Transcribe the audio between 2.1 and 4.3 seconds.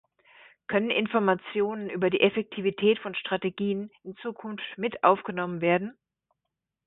Effektivität von Strategien in